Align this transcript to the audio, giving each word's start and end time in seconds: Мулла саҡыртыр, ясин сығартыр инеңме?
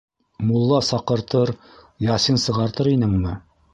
Мулла 0.51 0.79
саҡыртыр, 0.87 1.53
ясин 2.07 2.41
сығартыр 2.45 2.91
инеңме? 2.97 3.37